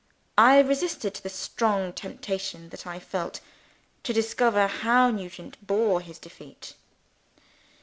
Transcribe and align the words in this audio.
I 0.39 0.57
resisted 0.61 1.13
the 1.17 1.29
strong 1.29 1.93
temptation 1.93 2.69
that 2.69 2.87
I 2.87 2.97
felt 2.97 3.39
to 4.01 4.11
discover 4.13 4.65
how 4.65 5.11
Nugent 5.11 5.57
bore 5.67 6.01
his 6.01 6.17
defeat. 6.17 6.73